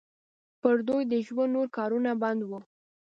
[0.61, 2.59] پر دوی د ژوند نور کارونه بند وو.